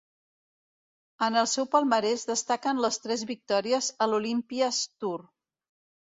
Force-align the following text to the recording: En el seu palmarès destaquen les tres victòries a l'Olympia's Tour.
En 1.25 1.35
el 1.41 1.49
seu 1.49 1.65
palmarès 1.75 2.23
destaquen 2.29 2.81
les 2.85 2.97
tres 3.03 3.25
victòries 3.31 3.91
a 4.05 4.09
l'Olympia's 4.13 4.81
Tour. 5.05 5.19